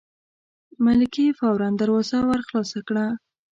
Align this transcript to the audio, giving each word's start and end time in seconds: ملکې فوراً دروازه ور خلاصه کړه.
ملکې 0.85 1.25
فوراً 1.39 1.69
دروازه 1.81 2.17
ور 2.29 2.41
خلاصه 2.47 2.79
کړه. 2.87 3.05